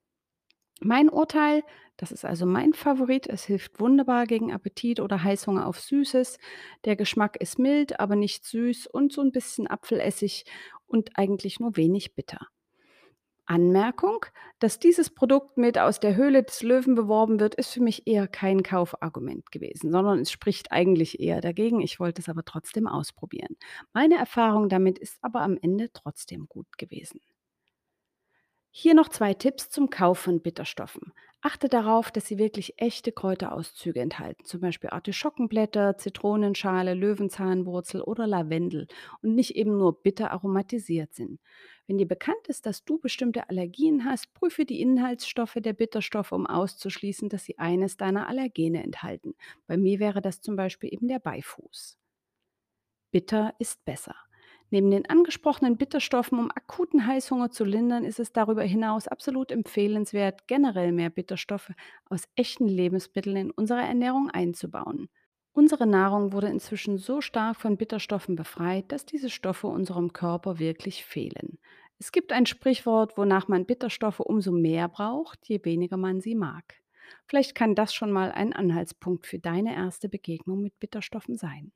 Mein 0.79 1.09
Urteil, 1.09 1.63
das 1.97 2.11
ist 2.11 2.23
also 2.23 2.45
mein 2.45 2.73
Favorit. 2.73 3.27
Es 3.27 3.43
hilft 3.43 3.79
wunderbar 3.79 4.25
gegen 4.25 4.53
Appetit 4.53 5.01
oder 5.01 5.23
Heißhunger 5.23 5.67
auf 5.67 5.79
Süßes. 5.79 6.37
Der 6.85 6.95
Geschmack 6.95 7.35
ist 7.41 7.59
mild, 7.59 7.99
aber 7.99 8.15
nicht 8.15 8.45
süß 8.45 8.87
und 8.87 9.11
so 9.11 9.21
ein 9.21 9.31
bisschen 9.31 9.67
Apfelessig 9.67 10.45
und 10.87 11.11
eigentlich 11.15 11.59
nur 11.59 11.75
wenig 11.75 12.15
bitter. 12.15 12.47
Anmerkung, 13.49 14.25
dass 14.59 14.79
dieses 14.79 15.09
Produkt 15.09 15.57
mit 15.57 15.79
aus 15.79 15.99
der 15.99 16.15
Höhle 16.15 16.43
des 16.43 16.61
Löwen 16.61 16.93
beworben 16.93 17.39
wird, 17.39 17.55
ist 17.55 17.71
für 17.73 17.81
mich 17.81 18.05
eher 18.05 18.27
kein 18.27 18.61
Kaufargument 18.61 19.51
gewesen, 19.51 19.91
sondern 19.91 20.19
es 20.19 20.31
spricht 20.31 20.71
eigentlich 20.71 21.19
eher 21.19 21.41
dagegen. 21.41 21.81
Ich 21.81 21.99
wollte 21.99 22.21
es 22.21 22.29
aber 22.29 22.45
trotzdem 22.45 22.87
ausprobieren. 22.87 23.57
Meine 23.91 24.17
Erfahrung 24.17 24.69
damit 24.69 24.99
ist 24.99 25.17
aber 25.21 25.41
am 25.41 25.57
Ende 25.59 25.91
trotzdem 25.91 26.45
gut 26.47 26.77
gewesen. 26.77 27.21
Hier 28.81 28.93
noch 28.93 29.09
zwei 29.09 29.33
Tipps 29.33 29.69
zum 29.69 29.89
Kauf 29.89 30.19
von 30.19 30.39
Bitterstoffen. 30.39 31.11
Achte 31.41 31.67
darauf, 31.67 32.11
dass 32.11 32.27
sie 32.27 32.37
wirklich 32.37 32.75
echte 32.77 33.11
Kräuterauszüge 33.11 33.99
enthalten, 33.99 34.45
zum 34.45 34.61
Beispiel 34.61 34.91
Artischockenblätter, 34.91 35.97
Zitronenschale, 35.97 36.93
Löwenzahnwurzel 36.93 37.99
oder 38.01 38.25
Lavendel 38.25 38.87
und 39.21 39.35
nicht 39.35 39.57
eben 39.57 39.77
nur 39.77 40.01
bitter 40.01 40.31
aromatisiert 40.31 41.13
sind. 41.13 41.41
Wenn 41.87 41.97
dir 41.97 42.07
bekannt 42.07 42.47
ist, 42.47 42.65
dass 42.65 42.85
du 42.85 42.99
bestimmte 42.99 43.49
Allergien 43.49 44.05
hast, 44.05 44.33
prüfe 44.33 44.63
die 44.63 44.79
Inhaltsstoffe 44.79 45.57
der 45.57 45.73
Bitterstoffe, 45.73 46.31
um 46.31 46.47
auszuschließen, 46.47 47.27
dass 47.27 47.43
sie 47.43 47.57
eines 47.57 47.97
deiner 47.97 48.29
Allergene 48.29 48.81
enthalten. 48.81 49.35
Bei 49.67 49.75
mir 49.75 49.99
wäre 49.99 50.21
das 50.21 50.39
zum 50.39 50.55
Beispiel 50.55 50.93
eben 50.93 51.09
der 51.09 51.19
Beifuß. 51.19 51.97
Bitter 53.11 53.53
ist 53.59 53.83
besser. 53.83 54.15
Neben 54.71 54.91
den 54.91 55.09
angesprochenen 55.09 55.77
Bitterstoffen, 55.77 56.37
um 56.37 56.51
akuten 56.51 57.07
Heißhunger 57.07 57.49
zu 57.49 57.63
lindern, 57.63 58.03
ist 58.03 58.19
es 58.19 58.31
darüber 58.31 58.63
hinaus 58.63 59.07
absolut 59.07 59.51
empfehlenswert, 59.51 60.47
generell 60.47 60.91
mehr 60.91 61.09
Bitterstoffe 61.09 61.71
aus 62.05 62.25
echten 62.35 62.67
Lebensmitteln 62.67 63.35
in 63.35 63.51
unsere 63.51 63.81
Ernährung 63.81 64.29
einzubauen. 64.29 65.09
Unsere 65.53 65.87
Nahrung 65.87 66.31
wurde 66.33 66.47
inzwischen 66.47 66.97
so 66.97 67.19
stark 67.21 67.57
von 67.57 67.77
Bitterstoffen 67.77 68.35
befreit, 68.35 68.91
dass 68.91 69.05
diese 69.05 69.31
Stoffe 69.31 69.67
unserem 69.67 70.13
Körper 70.13 70.59
wirklich 70.59 71.03
fehlen. 71.03 71.57
Es 71.97 72.11
gibt 72.11 72.31
ein 72.31 72.45
Sprichwort, 72.45 73.17
wonach 73.17 73.47
man 73.47 73.65
Bitterstoffe 73.65 74.19
umso 74.19 74.51
mehr 74.51 74.87
braucht, 74.87 75.47
je 75.47 75.59
weniger 75.65 75.97
man 75.97 76.21
sie 76.21 76.35
mag. 76.35 76.75
Vielleicht 77.25 77.55
kann 77.55 77.75
das 77.75 77.93
schon 77.93 78.11
mal 78.11 78.31
ein 78.31 78.53
Anhaltspunkt 78.53 79.25
für 79.25 79.39
deine 79.39 79.75
erste 79.75 80.09
Begegnung 80.09 80.61
mit 80.61 80.79
Bitterstoffen 80.79 81.37
sein. 81.37 81.71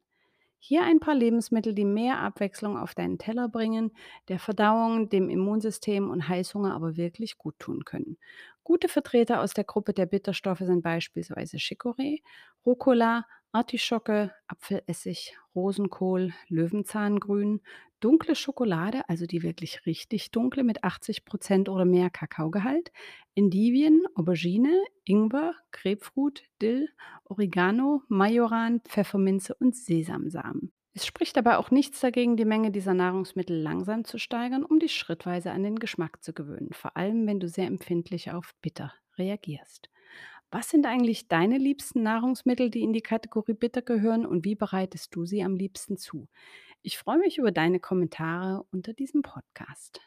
Hier 0.65 0.83
ein 0.83 1.01
paar 1.01 1.13
Lebensmittel, 1.13 1.73
die 1.73 1.83
mehr 1.83 2.19
Abwechslung 2.19 2.77
auf 2.77 2.95
deinen 2.95 3.17
Teller 3.17 3.49
bringen, 3.49 3.91
der 4.29 4.39
Verdauung, 4.39 5.09
dem 5.09 5.29
Immunsystem 5.29 6.09
und 6.09 6.29
Heißhunger 6.29 6.73
aber 6.73 6.95
wirklich 6.95 7.37
gut 7.37 7.59
tun 7.59 7.83
können. 7.83 8.17
Gute 8.63 8.87
Vertreter 8.87 9.41
aus 9.41 9.53
der 9.53 9.65
Gruppe 9.65 9.91
der 9.91 10.05
Bitterstoffe 10.05 10.61
sind 10.61 10.81
beispielsweise 10.81 11.57
Chicorée, 11.57 12.21
Rucola, 12.65 13.25
Artischocke, 13.53 14.33
Apfelessig, 14.47 15.37
Rosenkohl, 15.55 16.33
Löwenzahngrün, 16.49 17.61
dunkle 17.99 18.35
Schokolade, 18.35 19.07
also 19.07 19.27
die 19.27 19.43
wirklich 19.43 19.85
richtig 19.85 20.31
dunkle 20.31 20.63
mit 20.63 20.83
80% 20.83 21.69
oder 21.69 21.85
mehr 21.85 22.09
Kakaogehalt, 22.09 22.91
Endivien, 23.35 24.03
Aubergine, 24.15 24.83
Ingwer, 25.05 25.53
Grapefruit, 25.71 26.43
Dill, 26.63 26.89
Oregano, 27.25 28.01
Majoran, 28.07 28.81
Pfefferminze 28.81 29.53
und 29.53 29.75
Sesamsamen. 29.75 30.73
Es 30.95 31.05
spricht 31.05 31.37
aber 31.37 31.59
auch 31.59 31.69
nichts 31.69 31.99
dagegen, 31.99 32.37
die 32.37 32.45
Menge 32.45 32.71
dieser 32.71 32.95
Nahrungsmittel 32.95 33.55
langsam 33.55 34.03
zu 34.03 34.17
steigern, 34.17 34.63
um 34.63 34.79
dich 34.79 34.95
schrittweise 34.95 35.51
an 35.51 35.61
den 35.61 35.77
Geschmack 35.77 36.23
zu 36.23 36.33
gewöhnen, 36.33 36.73
vor 36.73 36.97
allem 36.97 37.27
wenn 37.27 37.39
du 37.39 37.47
sehr 37.47 37.67
empfindlich 37.67 38.31
auf 38.31 38.55
bitter 38.61 38.93
reagierst. 39.17 39.92
Was 40.53 40.69
sind 40.69 40.85
eigentlich 40.85 41.27
deine 41.27 41.57
liebsten 41.57 42.03
Nahrungsmittel, 42.03 42.69
die 42.69 42.83
in 42.83 42.93
die 42.93 43.01
Kategorie 43.01 43.55
bitter 43.55 43.81
gehören 43.81 44.23
und 44.23 44.45
wie 44.45 44.53
bereitest 44.53 45.15
du 45.15 45.25
sie 45.25 45.43
am 45.43 45.55
liebsten 45.55 45.97
zu? 45.97 46.27
Ich 46.83 46.99
freue 46.99 47.17
mich 47.17 47.39
über 47.39 47.51
deine 47.51 47.79
Kommentare 47.79 48.63
unter 48.71 48.93
diesem 48.93 49.23
Podcast. 49.23 49.99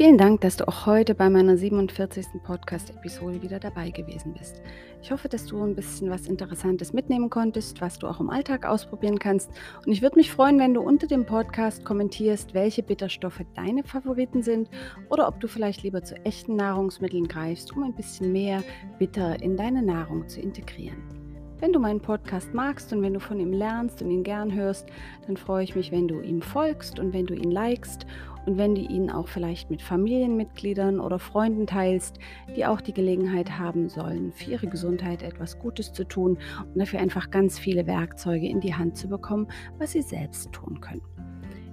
Vielen 0.00 0.16
Dank, 0.16 0.40
dass 0.40 0.56
du 0.56 0.66
auch 0.66 0.86
heute 0.86 1.14
bei 1.14 1.28
meiner 1.28 1.58
47. 1.58 2.42
Podcast-Episode 2.42 3.42
wieder 3.42 3.60
dabei 3.60 3.90
gewesen 3.90 4.32
bist. 4.32 4.62
Ich 5.02 5.12
hoffe, 5.12 5.28
dass 5.28 5.44
du 5.44 5.62
ein 5.62 5.76
bisschen 5.76 6.08
was 6.08 6.26
Interessantes 6.26 6.94
mitnehmen 6.94 7.28
konntest, 7.28 7.82
was 7.82 7.98
du 7.98 8.06
auch 8.06 8.18
im 8.18 8.30
Alltag 8.30 8.64
ausprobieren 8.64 9.18
kannst. 9.18 9.50
Und 9.84 9.92
ich 9.92 10.00
würde 10.00 10.16
mich 10.16 10.32
freuen, 10.32 10.58
wenn 10.58 10.72
du 10.72 10.80
unter 10.80 11.06
dem 11.06 11.26
Podcast 11.26 11.84
kommentierst, 11.84 12.54
welche 12.54 12.82
Bitterstoffe 12.82 13.42
deine 13.54 13.84
Favoriten 13.84 14.42
sind 14.42 14.70
oder 15.10 15.28
ob 15.28 15.38
du 15.38 15.48
vielleicht 15.48 15.82
lieber 15.82 16.02
zu 16.02 16.16
echten 16.24 16.56
Nahrungsmitteln 16.56 17.28
greifst, 17.28 17.70
um 17.76 17.82
ein 17.82 17.94
bisschen 17.94 18.32
mehr 18.32 18.62
Bitter 18.98 19.42
in 19.42 19.58
deine 19.58 19.82
Nahrung 19.82 20.26
zu 20.28 20.40
integrieren. 20.40 21.20
Wenn 21.60 21.74
du 21.74 21.78
meinen 21.78 22.00
Podcast 22.00 22.54
magst 22.54 22.90
und 22.94 23.02
wenn 23.02 23.12
du 23.12 23.20
von 23.20 23.38
ihm 23.38 23.52
lernst 23.52 24.00
und 24.00 24.10
ihn 24.10 24.22
gern 24.22 24.50
hörst, 24.54 24.88
dann 25.26 25.36
freue 25.36 25.62
ich 25.62 25.76
mich, 25.76 25.92
wenn 25.92 26.08
du 26.08 26.22
ihm 26.22 26.40
folgst 26.40 26.98
und 26.98 27.12
wenn 27.12 27.26
du 27.26 27.34
ihn 27.34 27.50
likest 27.50 28.06
und 28.50 28.58
wenn 28.58 28.74
du 28.74 28.80
ihn 28.80 29.10
auch 29.10 29.28
vielleicht 29.28 29.70
mit 29.70 29.80
Familienmitgliedern 29.80 30.98
oder 30.98 31.20
Freunden 31.20 31.68
teilst, 31.68 32.18
die 32.56 32.66
auch 32.66 32.80
die 32.80 32.92
Gelegenheit 32.92 33.60
haben 33.60 33.88
sollen, 33.88 34.32
für 34.32 34.50
ihre 34.50 34.66
Gesundheit 34.66 35.22
etwas 35.22 35.60
Gutes 35.60 35.92
zu 35.92 36.02
tun 36.02 36.36
und 36.58 36.76
dafür 36.76 36.98
einfach 36.98 37.30
ganz 37.30 37.60
viele 37.60 37.86
Werkzeuge 37.86 38.48
in 38.48 38.58
die 38.58 38.74
Hand 38.74 38.96
zu 38.96 39.08
bekommen, 39.08 39.46
was 39.78 39.92
sie 39.92 40.02
selbst 40.02 40.50
tun 40.50 40.80
können. 40.80 41.02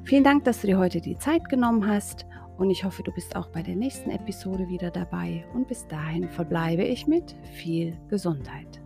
Vielen 0.03 0.23
Dank, 0.23 0.43
dass 0.43 0.61
du 0.61 0.67
dir 0.67 0.77
heute 0.77 1.01
die 1.01 1.17
Zeit 1.17 1.49
genommen 1.49 1.87
hast 1.87 2.27
und 2.59 2.69
ich 2.69 2.83
hoffe, 2.83 3.01
du 3.01 3.11
bist 3.11 3.35
auch 3.35 3.47
bei 3.47 3.63
der 3.63 3.75
nächsten 3.75 4.11
Episode 4.11 4.67
wieder 4.67 4.91
dabei 4.91 5.45
und 5.55 5.67
bis 5.67 5.87
dahin 5.87 6.29
verbleibe 6.29 6.83
ich 6.83 7.07
mit 7.07 7.35
viel 7.53 7.97
Gesundheit. 8.07 8.83